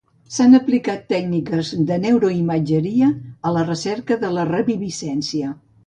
[0.35, 3.13] S'han aplicat tècniques de neuroimatgeria
[3.51, 5.57] a la recerca de reviviscència.